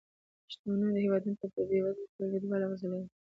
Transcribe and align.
شتمنو 0.51 0.87
هېوادونو 1.03 1.37
ته 1.41 1.47
د 1.55 1.57
بې 1.69 1.79
وزله 1.85 2.05
خلکو 2.13 2.31
کډوالۍ 2.41 2.63
اغیزه 2.67 2.87
لري 2.91 3.07